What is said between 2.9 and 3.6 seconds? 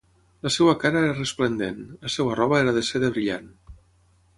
seda brillant.